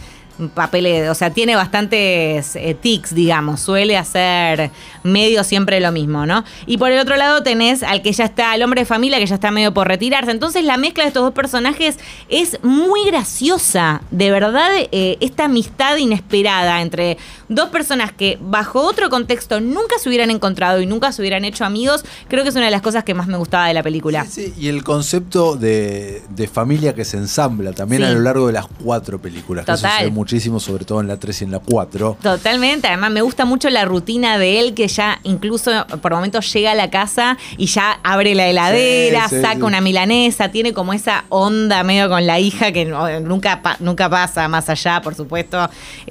papeles, 0.47 1.09
o 1.09 1.15
sea, 1.15 1.31
tiene 1.31 1.55
bastantes 1.55 2.55
eh, 2.55 2.75
tics, 2.79 3.13
digamos, 3.13 3.59
suele 3.59 3.97
hacer 3.97 4.71
medio 5.03 5.43
siempre 5.43 5.79
lo 5.79 5.91
mismo, 5.91 6.25
¿no? 6.25 6.43
Y 6.65 6.77
por 6.77 6.91
el 6.91 6.99
otro 6.99 7.17
lado 7.17 7.43
tenés 7.43 7.83
al 7.83 8.01
que 8.01 8.13
ya 8.13 8.25
está, 8.25 8.51
al 8.51 8.63
hombre 8.63 8.81
de 8.81 8.85
familia 8.85 9.19
que 9.19 9.25
ya 9.25 9.35
está 9.35 9.51
medio 9.51 9.73
por 9.73 9.87
retirarse. 9.87 10.31
Entonces 10.31 10.63
la 10.63 10.77
mezcla 10.77 11.03
de 11.03 11.09
estos 11.09 11.23
dos 11.23 11.33
personajes 11.33 11.99
es 12.29 12.59
muy 12.63 13.05
graciosa, 13.05 14.01
de 14.11 14.31
verdad, 14.31 14.69
eh, 14.91 15.17
esta 15.19 15.45
amistad 15.45 15.97
inesperada 15.97 16.81
entre 16.81 17.17
dos 17.49 17.69
personas 17.69 18.11
que 18.13 18.37
bajo 18.41 18.81
otro 18.81 19.09
contexto 19.09 19.59
nunca 19.59 19.97
se 19.99 20.07
hubieran 20.09 20.29
encontrado 20.31 20.81
y 20.81 20.85
nunca 20.85 21.11
se 21.11 21.21
hubieran 21.21 21.43
hecho 21.45 21.65
amigos, 21.65 22.05
creo 22.27 22.43
que 22.43 22.49
es 22.49 22.55
una 22.55 22.65
de 22.65 22.71
las 22.71 22.81
cosas 22.81 23.03
que 23.03 23.13
más 23.13 23.27
me 23.27 23.37
gustaba 23.37 23.67
de 23.67 23.73
la 23.73 23.83
película. 23.83 24.23
Sí, 24.25 24.45
sí, 24.47 24.53
y 24.57 24.67
el 24.67 24.83
concepto 24.83 25.55
de, 25.55 26.21
de 26.29 26.47
familia 26.47 26.93
que 26.93 27.03
se 27.05 27.17
ensambla 27.17 27.73
también 27.73 28.01
Sí. 28.03 28.07
a 28.07 28.11
lo 28.11 28.19
largo 28.21 28.47
de 28.47 28.53
las 28.53 28.67
cuatro 28.83 29.19
películas. 29.19 29.65
Que 29.65 29.71
Total. 29.73 29.97
se 29.99 30.05
ve 30.05 30.11
muchísimo, 30.11 30.59
sobre 30.59 30.85
todo 30.85 31.01
en 31.01 31.07
la 31.07 31.17
3 31.17 31.41
y 31.41 31.43
en 31.45 31.51
la 31.51 31.59
4. 31.59 32.17
Totalmente, 32.21 32.87
además 32.87 33.11
me 33.11 33.21
gusta 33.21 33.45
mucho 33.45 33.69
la 33.69 33.83
rutina 33.85 34.37
de 34.37 34.59
él 34.59 34.73
que 34.73 34.87
ya 34.87 35.19
incluso 35.23 35.71
por 36.01 36.13
momentos 36.13 36.51
llega 36.53 36.71
a 36.71 36.75
la 36.75 36.89
casa 36.89 37.37
y 37.57 37.65
ya 37.65 37.99
abre 38.03 38.35
la 38.35 38.47
heladera, 38.47 39.27
Sí, 39.27 39.41
saca 39.41 39.65
una 39.65 39.81
milanesa, 39.81 40.49
tiene 40.49 40.73
como 40.73 40.93
esa 40.93 41.25
onda 41.29 41.83
medio 41.83 42.07
con 42.09 42.25
la 42.27 42.39
hija 42.39 42.71
que 42.71 42.85
no- 42.85 43.19
nunca, 43.21 43.61
nunca 43.79 44.09
pasa 44.09 44.47
más 44.47 44.69
allá, 44.69 45.01
por 45.01 45.15
supuesto. 45.15 45.57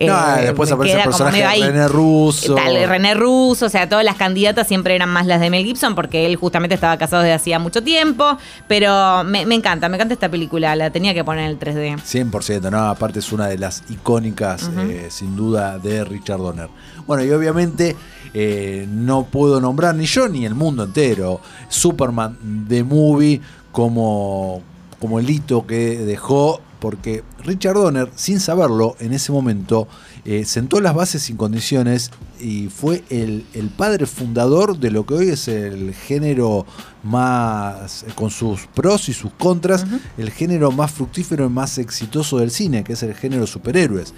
No, 0.01 0.37
Eh, 0.37 0.43
después 0.43 0.71
aparece 0.73 0.97
el 0.99 1.05
personaje 1.05 1.28
René 1.31 1.89
Russo. 1.89 2.55
Tal, 2.55 2.89
René 2.89 3.15
Russo, 3.15 3.67
o 3.67 3.69
sea, 3.69 3.89
todas 3.89 4.05
las 4.05 4.17
candidatas 4.17 4.67
siempre 4.67 4.95
eran 4.95 5.09
más 5.09 5.27
las 5.27 5.41
de 5.41 5.51
Mel 5.51 5.65
Gibson 5.65 5.95
porque 5.95 6.27
él 6.27 6.37
justamente 6.37 6.75
estaba 6.75 6.97
casado 6.97 7.23
desde 7.23 7.35
hacía 7.35 7.59
mucho 7.59 7.83
tiempo, 7.83 8.39
pero 8.67 9.25
me, 9.25 9.47
me 9.47 9.55
encanta, 9.55 9.89
me 9.89 9.97
encanta 9.97 10.15
esta 10.15 10.29
película, 10.29 10.75
la 10.77 10.91
tenía 10.91 11.15
que 11.15 11.25
poner 11.25 11.45
en 11.45 11.51
el 11.51 11.59
3D. 11.59 11.97
100%, 12.31 12.71
no, 12.71 12.79
aparte 12.89 13.19
es 13.19 13.33
una 13.33 13.47
de 13.47 13.59
las 13.59 13.85
icónicas, 13.89 14.71
eh, 14.79 15.09
sin 15.11 15.37
duda, 15.37 15.79
de 15.79 16.05
Richard 16.05 16.39
Donner. 16.39 16.69
Bueno, 17.07 17.25
y 17.25 17.31
obviamente 17.31 17.97
eh, 18.35 18.87
no 18.89 19.25
puedo 19.25 19.61
nombrar 19.61 19.95
ni 19.95 20.05
yo 20.07 20.29
ni 20.29 20.45
el 20.45 20.55
mundo 20.55 20.85
entero 20.85 21.41
Superman 21.69 22.67
The 22.69 22.85
Movie 22.85 23.41
como, 23.73 24.63
como 24.99 25.19
el 25.19 25.31
hito 25.31 25.67
que 25.67 25.99
dejó, 25.99 26.61
porque 26.81 27.25
Richard 27.45 27.75
Donner, 27.75 28.11
sin 28.15 28.41
saberlo, 28.41 28.97
en 29.01 29.13
ese 29.13 29.33
momento 29.33 29.89
eh, 30.25 30.45
sentó 30.45 30.81
las 30.81 30.95
bases 30.95 31.23
sin 31.23 31.37
condiciones 31.37 32.11
y 32.41 32.69
fue 32.69 33.03
el, 33.11 33.45
el 33.55 33.69
padre 33.69 34.07
fundador 34.07 34.79
de 34.79 34.91
lo 34.91 35.05
que 35.05 35.15
hoy 35.15 35.29
es 35.31 35.49
el 35.49 35.95
género 35.95 36.67
más, 37.03 38.05
con 38.15 38.31
sus 38.31 38.67
pros 38.67 39.09
y 39.09 39.13
sus 39.13 39.33
contras, 39.33 39.87
el 40.17 40.31
género 40.31 40.71
más 40.71 40.93
fructífero 40.93 41.47
y 41.47 41.49
más 41.49 41.79
exitoso 41.79 42.39
del 42.39 42.51
cine, 42.51 42.85
que 42.85 42.93
es 42.93 43.03
el 43.03 43.15
género 43.15 43.47
superhéroes. 43.47 44.15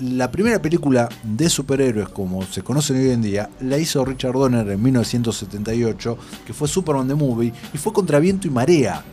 La 0.00 0.30
primera 0.30 0.60
película 0.60 1.08
de 1.22 1.48
superhéroes, 1.48 2.08
como 2.08 2.42
se 2.42 2.62
conocen 2.62 2.96
hoy 2.96 3.10
en 3.10 3.22
día, 3.22 3.50
la 3.60 3.78
hizo 3.78 4.04
Richard 4.04 4.34
Donner 4.34 4.68
en 4.68 4.82
1978, 4.82 6.18
que 6.46 6.52
fue 6.52 6.68
Superman 6.68 7.08
the 7.08 7.14
Movie, 7.14 7.52
y 7.72 7.78
fue 7.78 7.92
contra 7.92 8.18
viento 8.18 8.46
y 8.46 8.50
marea. 8.50 9.04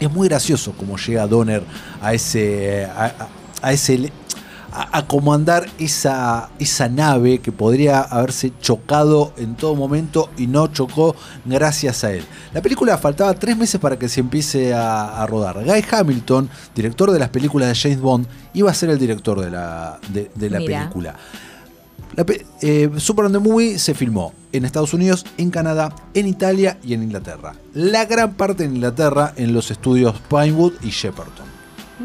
Es 0.00 0.10
muy 0.12 0.28
gracioso 0.28 0.74
cómo 0.76 0.96
llega 0.98 1.26
Donner 1.26 1.62
a 2.02 2.12
ese, 2.14 2.84
a, 2.84 3.04
a- 3.06 3.28
a 3.62 3.72
ese, 3.72 4.12
a, 4.70 4.98
a 4.98 5.06
comandar 5.06 5.66
esa, 5.78 6.50
esa 6.58 6.88
nave 6.90 7.38
que 7.38 7.50
podría 7.52 8.00
haberse 8.02 8.52
chocado 8.60 9.32
en 9.38 9.54
todo 9.54 9.74
momento 9.74 10.28
y 10.36 10.46
no 10.46 10.66
chocó 10.66 11.16
gracias 11.46 12.04
a 12.04 12.12
él. 12.12 12.22
La 12.52 12.60
película 12.60 12.98
faltaba 12.98 13.32
tres 13.32 13.56
meses 13.56 13.80
para 13.80 13.98
que 13.98 14.10
se 14.10 14.20
empiece 14.20 14.74
a, 14.74 15.22
a 15.22 15.26
rodar. 15.26 15.64
Guy 15.64 15.82
Hamilton, 15.90 16.50
director 16.74 17.10
de 17.10 17.18
las 17.18 17.30
películas 17.30 17.68
de 17.70 17.74
James 17.74 18.00
Bond, 18.00 18.26
iba 18.52 18.70
a 18.70 18.74
ser 18.74 18.90
el 18.90 18.98
director 18.98 19.40
de 19.40 19.50
la, 19.50 19.98
de, 20.12 20.30
de 20.34 20.50
la 20.50 20.58
Mira. 20.58 20.80
película. 20.80 21.14
La 22.16 22.24
eh, 22.62 22.90
Superman 22.96 23.32
the 23.32 23.38
Movie 23.38 23.78
se 23.78 23.94
filmó 23.94 24.32
en 24.50 24.64
Estados 24.64 24.94
Unidos, 24.94 25.26
en 25.36 25.50
Canadá, 25.50 25.94
en 26.14 26.26
Italia 26.26 26.78
y 26.82 26.94
en 26.94 27.02
Inglaterra. 27.02 27.54
La 27.74 28.06
gran 28.06 28.34
parte 28.34 28.64
en 28.64 28.76
Inglaterra 28.76 29.34
en 29.36 29.52
los 29.52 29.70
estudios 29.70 30.14
Pinewood 30.30 30.72
y 30.82 30.88
Shepperton. 30.88 31.46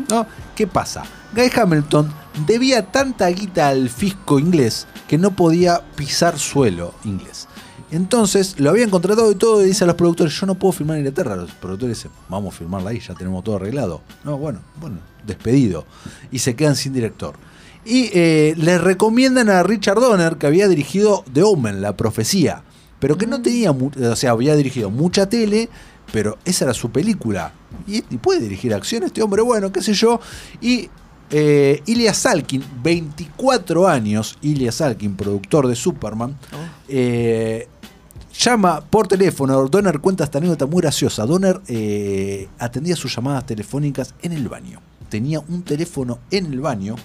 ¿No? 0.09 0.27
¿Qué 0.53 0.67
pasa? 0.67 1.03
Guy 1.33 1.49
Hamilton 1.55 2.11
debía 2.45 2.85
tanta 2.91 3.27
guita 3.29 3.69
al 3.69 3.89
fisco 3.89 4.37
inglés 4.37 4.85
que 5.07 5.17
no 5.17 5.31
podía 5.31 5.81
pisar 5.95 6.37
suelo 6.37 6.93
inglés. 7.05 7.47
Entonces 7.89 8.59
lo 8.59 8.69
habían 8.69 8.89
contratado 8.89 9.31
y 9.31 9.35
todo 9.35 9.61
y 9.61 9.67
dice 9.67 9.85
a 9.85 9.87
los 9.87 9.95
productores, 9.95 10.33
yo 10.37 10.45
no 10.45 10.55
puedo 10.55 10.73
filmar 10.73 10.97
en 10.97 11.05
Inglaterra. 11.05 11.37
Los 11.37 11.51
productores 11.51 11.97
dicen, 11.97 12.11
vamos 12.27 12.53
a 12.53 12.57
filmarla 12.57 12.89
ahí, 12.89 12.99
ya 12.99 13.13
tenemos 13.13 13.43
todo 13.45 13.55
arreglado. 13.57 14.01
No, 14.25 14.37
bueno, 14.37 14.59
bueno, 14.79 14.97
despedido. 15.25 15.85
Y 16.31 16.39
se 16.39 16.55
quedan 16.55 16.75
sin 16.75 16.91
director. 16.93 17.35
Y 17.85 18.09
eh, 18.13 18.53
le 18.57 18.77
recomiendan 18.77 19.49
a 19.49 19.63
Richard 19.63 19.99
Donner, 19.99 20.37
que 20.37 20.47
había 20.47 20.67
dirigido 20.67 21.23
The 21.33 21.43
Omen, 21.43 21.81
La 21.81 21.97
Profecía, 21.97 22.63
pero 22.99 23.17
que 23.17 23.25
no 23.27 23.41
tenía, 23.41 23.71
mu- 23.71 23.89
o 24.11 24.15
sea, 24.15 24.31
había 24.31 24.55
dirigido 24.55 24.89
mucha 24.91 25.27
tele, 25.27 25.67
pero 26.13 26.37
esa 26.45 26.65
era 26.65 26.73
su 26.73 26.91
película. 26.91 27.53
Y, 27.87 27.97
y 28.09 28.17
puede 28.17 28.41
dirigir 28.41 28.73
acción 28.73 29.03
este 29.03 29.21
hombre, 29.23 29.41
bueno, 29.41 29.71
qué 29.71 29.81
sé 29.81 29.93
yo. 29.93 30.19
Y 30.61 30.89
eh, 31.31 31.81
Ilya 31.87 32.13
Salkin, 32.13 32.63
24 32.83 33.87
años, 33.87 34.37
Ilya 34.41 34.71
Salkin, 34.71 35.15
productor 35.15 35.67
de 35.67 35.75
Superman, 35.75 36.37
eh, 36.87 37.67
llama 38.37 38.81
por 38.81 39.07
teléfono. 39.07 39.67
Donner 39.67 39.99
cuenta 39.99 40.23
esta 40.25 40.37
anécdota 40.37 40.65
muy 40.67 40.81
graciosa. 40.81 41.25
Donner 41.25 41.61
eh, 41.67 42.47
atendía 42.59 42.95
sus 42.95 43.15
llamadas 43.15 43.45
telefónicas 43.45 44.13
en 44.21 44.33
el 44.33 44.47
baño. 44.49 44.81
Tenía 45.09 45.39
un 45.39 45.63
teléfono 45.63 46.19
en 46.29 46.45
el 46.47 46.59
baño. 46.59 46.95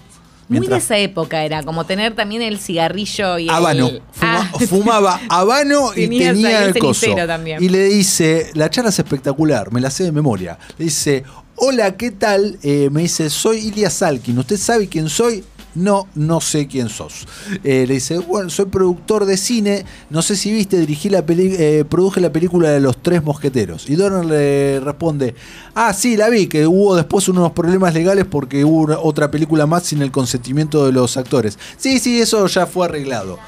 Muy 0.48 0.66
de 0.68 0.76
esa 0.76 0.96
época 0.98 1.44
era, 1.44 1.62
como 1.62 1.84
tener 1.86 2.14
también 2.14 2.42
el 2.42 2.58
cigarrillo 2.58 3.38
y 3.38 3.44
el... 3.44 3.50
Habano. 3.50 3.88
Fuma- 3.88 4.02
Ah, 4.20 4.50
fumaba 4.68 5.20
habano 5.28 5.92
y 5.94 6.06
tenía 6.08 6.62
el 6.62 6.68
el 6.76 6.78
coso. 6.78 7.14
también. 7.26 7.62
Y 7.62 7.68
le 7.68 7.84
dice, 7.84 8.50
la 8.54 8.70
charla 8.70 8.90
es 8.90 8.98
espectacular, 8.98 9.72
me 9.72 9.80
la 9.80 9.90
sé 9.90 10.04
de 10.04 10.12
memoria. 10.12 10.58
Le 10.78 10.84
dice, 10.86 11.24
hola, 11.56 11.96
¿qué 11.96 12.10
tal? 12.12 12.58
Eh, 12.62 12.88
me 12.92 13.02
dice, 13.02 13.28
soy 13.30 13.58
Ilya 13.58 13.90
Salkin. 13.90 14.38
¿Usted 14.38 14.56
sabe 14.56 14.88
quién 14.88 15.08
soy? 15.08 15.42
No, 15.76 16.08
no 16.14 16.40
sé 16.40 16.66
quién 16.66 16.88
sos. 16.88 17.28
Eh, 17.62 17.84
le 17.86 17.94
dice, 17.94 18.18
bueno, 18.18 18.48
soy 18.50 18.64
productor 18.64 19.26
de 19.26 19.36
cine. 19.36 19.84
No 20.10 20.22
sé 20.22 20.34
si 20.34 20.50
viste, 20.52 20.78
dirigí 20.78 21.10
la 21.10 21.24
peli 21.24 21.54
eh, 21.58 21.84
produje 21.88 22.20
la 22.20 22.32
película 22.32 22.70
de 22.70 22.80
los 22.80 23.02
tres 23.02 23.22
mosqueteros. 23.22 23.88
Y 23.88 23.94
Donner 23.94 24.24
le 24.24 24.80
responde, 24.80 25.34
ah, 25.74 25.92
sí, 25.92 26.16
la 26.16 26.30
vi, 26.30 26.46
que 26.46 26.66
hubo 26.66 26.96
después 26.96 27.28
unos 27.28 27.52
problemas 27.52 27.92
legales 27.92 28.24
porque 28.24 28.64
hubo 28.64 28.98
otra 29.02 29.30
película 29.30 29.66
más 29.66 29.84
sin 29.84 30.00
el 30.00 30.10
consentimiento 30.10 30.86
de 30.86 30.92
los 30.92 31.16
actores. 31.16 31.58
Sí, 31.76 31.98
sí, 31.98 32.20
eso 32.20 32.46
ya 32.46 32.66
fue 32.66 32.86
arreglado. 32.86 33.38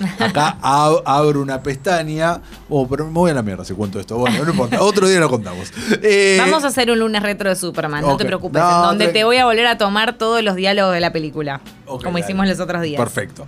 Acá 0.18 0.56
ab- 0.62 1.02
abro 1.04 1.40
una 1.42 1.62
pestaña. 1.62 2.40
Oh, 2.68 2.88
pero 2.88 3.06
me 3.06 3.12
voy 3.12 3.30
a 3.30 3.34
la 3.34 3.42
mierda 3.42 3.64
si 3.64 3.74
cuento 3.74 4.00
esto. 4.00 4.16
Bueno, 4.18 4.44
no 4.44 4.50
importa. 4.50 4.80
Otro 4.82 5.08
día 5.08 5.20
lo 5.20 5.28
contamos. 5.28 5.72
Eh, 6.02 6.36
Vamos 6.40 6.64
a 6.64 6.68
hacer 6.68 6.90
un 6.90 6.98
lunes 6.98 7.22
retro 7.22 7.48
de 7.50 7.56
Superman, 7.56 8.02
no 8.02 8.16
te 8.16 8.24
preocupes, 8.24 8.60
No, 8.62 8.76
en 8.76 8.82
donde 8.88 9.08
te 9.08 9.24
voy 9.24 9.36
a 9.36 9.44
volver 9.44 9.66
a 9.66 9.78
tomar 9.78 10.16
todos 10.18 10.42
los 10.42 10.56
diálogos 10.56 10.94
de 10.94 11.00
la 11.00 11.12
película, 11.12 11.60
como 11.86 12.00
dale. 12.02 12.20
hicimos 12.20 12.46
los 12.48 12.60
otros 12.60 12.82
días. 12.82 12.98
Perfecto. 13.00 13.46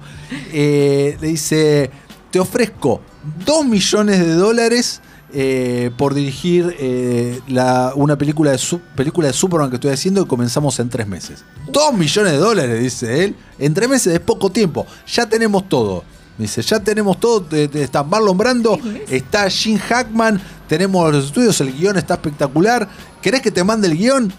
Eh, 0.53 1.17
le 1.21 1.29
dice: 1.29 1.91
Te 2.31 2.39
ofrezco 2.41 3.01
2 3.45 3.65
millones 3.67 4.19
de 4.19 4.35
dólares. 4.35 5.01
eh, 5.35 5.91
por 5.97 6.13
dirigir 6.13 6.77
eh, 6.79 7.41
la- 7.49 7.93
una 7.97 8.19
película 8.19 8.51
de, 8.51 8.59
su- 8.59 8.81
película 8.95 9.29
de 9.29 9.33
Superman 9.33 9.71
que 9.71 9.77
estoy 9.77 9.91
haciendo 9.91 10.21
y 10.21 10.27
comenzamos 10.27 10.79
en 10.79 10.91
tres 10.91 11.07
meses. 11.07 11.43
2 11.69 11.95
millones 11.95 12.33
de 12.33 12.39
dólares, 12.39 12.79
dice 12.83 13.25
él. 13.25 13.35
En 13.59 13.73
tres 13.73 13.89
meses 13.89 14.13
es 14.13 14.21
poco 14.21 14.51
tiempo. 14.51 14.87
Ya 15.11 15.25
tenemos 15.27 15.67
todo. 15.71 16.05
Dice, 16.43 16.61
ya 16.63 16.81
tenemos 16.81 17.19
todo. 17.19 17.47
Está 17.57 18.03
Marlon 18.03 18.37
Brando, 18.37 18.79
está 19.09 19.49
Jim 19.49 19.79
Hackman, 19.79 20.41
tenemos 20.69 21.13
los 21.13 21.27
estudios, 21.27 21.61
el 21.61 21.73
guion 21.73 21.97
está 21.97 22.15
espectacular. 22.15 22.89
¿Querés 23.21 23.41
que 23.41 23.51
te 23.51 23.65
mande 23.65 23.89
el 23.89 23.97
guion? 23.97 24.33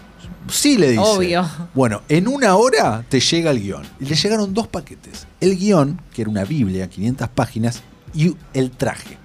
Sí, 0.48 0.76
le 0.76 0.90
dice. 0.90 1.02
Obvio. 1.02 1.48
Bueno, 1.72 2.02
en 2.08 2.28
una 2.28 2.56
hora 2.56 3.04
te 3.08 3.18
llega 3.18 3.50
el 3.50 3.60
guion. 3.60 3.82
Y 3.98 4.04
le 4.04 4.14
llegaron 4.14 4.52
dos 4.52 4.68
paquetes. 4.68 5.26
El 5.40 5.56
guion, 5.56 6.00
que 6.12 6.22
era 6.22 6.30
una 6.30 6.44
Biblia, 6.44 6.88
500 6.88 7.28
páginas, 7.30 7.82
y 8.12 8.36
el 8.52 8.70
traje. 8.70 9.16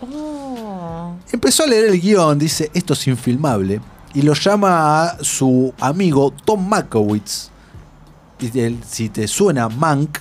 Oh. 0.00 1.16
Empezó 1.30 1.64
a 1.64 1.66
leer 1.66 1.90
el 1.90 2.00
guion, 2.00 2.38
dice, 2.38 2.70
esto 2.72 2.94
es 2.94 3.06
infilmable, 3.06 3.80
y 4.14 4.22
lo 4.22 4.32
llama 4.32 5.04
a 5.04 5.18
su 5.22 5.74
amigo 5.78 6.32
Tom 6.44 6.66
Makowitz. 6.66 7.50
Y 8.40 8.58
él, 8.58 8.80
si 8.88 9.10
te 9.10 9.28
suena 9.28 9.68
Mank, 9.68 10.18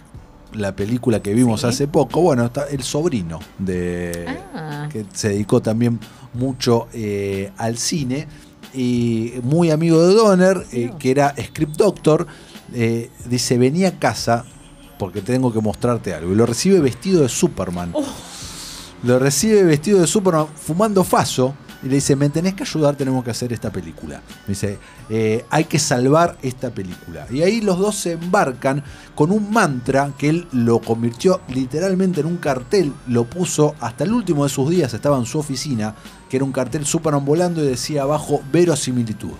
la 0.55 0.75
película 0.75 1.21
que 1.21 1.33
vimos 1.33 1.61
Sí. 1.61 1.67
hace 1.67 1.87
poco, 1.87 2.21
bueno, 2.21 2.45
está 2.45 2.65
el 2.69 2.83
sobrino 2.83 3.39
de 3.59 4.25
Ah. 4.53 4.87
que 4.91 5.05
se 5.13 5.29
dedicó 5.29 5.61
también 5.61 5.99
mucho 6.33 6.87
eh, 6.93 7.51
al 7.57 7.77
cine 7.77 8.27
y 8.73 9.33
muy 9.43 9.69
amigo 9.71 10.05
de 10.05 10.13
Donner, 10.15 10.65
eh, 10.71 10.91
que 10.99 11.11
era 11.11 11.33
script 11.39 11.77
doctor, 11.77 12.25
eh, 12.73 13.09
dice, 13.25 13.57
venía 13.57 13.89
a 13.89 13.99
casa 13.99 14.45
porque 14.97 15.21
tengo 15.21 15.51
que 15.53 15.59
mostrarte 15.59 16.13
algo. 16.13 16.31
Y 16.31 16.35
lo 16.35 16.45
recibe 16.45 16.79
vestido 16.79 17.21
de 17.21 17.29
Superman. 17.29 17.93
Lo 19.03 19.19
recibe 19.19 19.63
vestido 19.63 19.99
de 19.99 20.07
Superman 20.07 20.47
fumando 20.55 21.03
faso. 21.03 21.53
Y 21.83 21.89
le 21.89 21.95
dice, 21.95 22.15
me 22.15 22.29
tenés 22.29 22.53
que 22.53 22.63
ayudar, 22.63 22.95
tenemos 22.95 23.23
que 23.23 23.31
hacer 23.31 23.51
esta 23.51 23.69
película. 23.69 24.21
Dice, 24.47 24.77
eh, 25.09 25.45
hay 25.49 25.65
que 25.65 25.79
salvar 25.79 26.37
esta 26.41 26.69
película. 26.69 27.27
Y 27.29 27.41
ahí 27.41 27.59
los 27.59 27.77
dos 27.77 27.95
se 27.95 28.13
embarcan 28.13 28.83
con 29.15 29.31
un 29.31 29.51
mantra 29.51 30.11
que 30.17 30.29
él 30.29 30.47
lo 30.53 30.79
convirtió 30.79 31.41
literalmente 31.49 32.21
en 32.21 32.27
un 32.27 32.37
cartel, 32.37 32.93
lo 33.07 33.25
puso 33.25 33.75
hasta 33.81 34.05
el 34.05 34.13
último 34.13 34.43
de 34.43 34.49
sus 34.49 34.69
días, 34.69 34.93
estaba 34.93 35.17
en 35.17 35.25
su 35.25 35.39
oficina, 35.39 35.93
que 36.29 36.37
era 36.37 36.45
un 36.45 36.53
cartel 36.53 36.85
Superman 36.85 37.25
volando 37.25 37.61
y 37.61 37.67
decía 37.67 38.03
abajo 38.03 38.41
verosimilitud. 38.51 39.31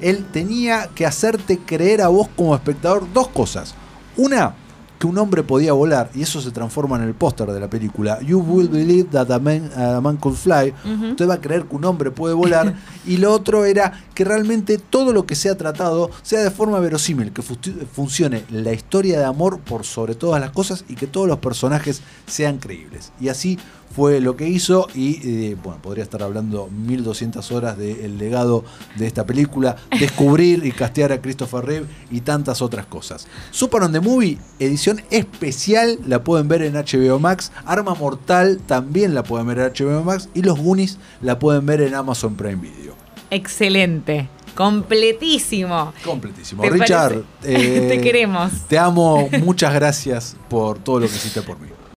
Él 0.00 0.24
tenía 0.32 0.88
que 0.94 1.06
hacerte 1.06 1.58
creer 1.58 2.02
a 2.02 2.08
vos 2.08 2.28
como 2.36 2.56
espectador 2.56 3.06
dos 3.12 3.28
cosas. 3.28 3.74
Una, 4.16 4.54
que 4.98 5.06
un 5.06 5.18
hombre 5.18 5.42
podía 5.42 5.72
volar, 5.72 6.10
y 6.14 6.22
eso 6.22 6.40
se 6.40 6.50
transforma 6.50 6.96
en 6.96 7.02
el 7.02 7.14
póster 7.14 7.50
de 7.50 7.60
la 7.60 7.68
película. 7.68 8.20
You 8.22 8.38
will 8.38 8.68
believe 8.68 9.10
that 9.10 9.30
a 9.30 9.38
man, 9.38 9.70
a 9.76 10.00
man 10.00 10.16
could 10.16 10.36
fly. 10.36 10.72
Ujú. 10.84 11.10
Usted 11.10 11.28
va 11.28 11.34
a 11.34 11.40
creer 11.40 11.64
que 11.64 11.76
un 11.76 11.84
hombre 11.84 12.10
puede 12.10 12.34
volar. 12.34 12.74
y 13.06 13.16
lo 13.16 13.32
otro 13.32 13.64
era 13.64 14.04
que 14.14 14.24
realmente 14.24 14.78
todo 14.78 15.12
lo 15.12 15.26
que 15.26 15.34
sea 15.34 15.56
tratado 15.56 16.10
sea 16.22 16.42
de 16.42 16.50
forma 16.50 16.78
verosímil, 16.80 17.32
que 17.32 17.42
funcione 17.42 18.44
la 18.50 18.72
historia 18.72 19.18
de 19.18 19.24
amor 19.24 19.58
por 19.60 19.84
sobre 19.84 20.14
todas 20.14 20.40
las 20.40 20.50
cosas 20.50 20.84
y 20.88 20.94
que 20.94 21.06
todos 21.06 21.26
los 21.26 21.38
personajes 21.38 22.02
sean 22.26 22.58
creíbles. 22.58 23.12
Y 23.20 23.28
así 23.28 23.58
fue 23.94 24.20
lo 24.20 24.36
que 24.36 24.48
hizo 24.48 24.88
y 24.94 25.20
eh, 25.22 25.56
bueno, 25.62 25.80
podría 25.80 26.02
estar 26.02 26.22
hablando 26.22 26.68
1200 26.68 27.52
horas 27.52 27.78
del 27.78 28.18
legado 28.18 28.64
de 28.96 29.06
esta 29.06 29.24
película, 29.24 29.76
descubrir 30.00 30.66
y 30.66 30.72
castear 30.72 31.12
a 31.12 31.20
Christopher 31.20 31.64
Reeve 31.64 31.86
y 32.10 32.22
tantas 32.22 32.60
otras 32.60 32.86
cosas. 32.86 33.28
Super 33.50 33.82
on 33.82 33.92
the 33.92 34.00
Movie, 34.00 34.38
edición 34.58 35.00
especial, 35.10 35.98
la 36.06 36.24
pueden 36.24 36.48
ver 36.48 36.62
en 36.62 36.74
HBO 36.74 37.20
Max, 37.20 37.52
Arma 37.64 37.94
Mortal 37.94 38.60
también 38.66 39.14
la 39.14 39.22
pueden 39.22 39.46
ver 39.46 39.58
en 39.58 39.72
HBO 39.72 40.02
Max 40.02 40.28
y 40.34 40.42
Los 40.42 40.58
Goonies 40.58 40.98
la 41.20 41.38
pueden 41.38 41.64
ver 41.64 41.80
en 41.80 41.94
Amazon 41.94 42.34
Prime 42.34 42.56
Video. 42.56 42.94
Excelente, 43.30 44.28
completísimo. 44.56 45.92
Completísimo. 46.04 46.62
¿Te 46.62 46.70
Richard, 46.70 47.22
parece? 47.40 47.84
eh, 47.84 47.88
Te 47.88 48.00
queremos. 48.00 48.52
Te 48.68 48.76
amo, 48.76 49.28
muchas 49.40 49.72
gracias 49.72 50.36
por 50.48 50.78
todo 50.78 51.00
lo 51.00 51.06
que 51.06 51.14
hiciste 51.14 51.42
por 51.42 51.60
mí. 51.60 51.73